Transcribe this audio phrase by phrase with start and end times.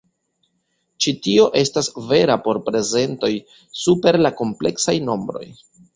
[1.05, 3.33] Ĉi tio estas vera por prezentoj
[3.83, 5.45] super la kompleksaj nombroj.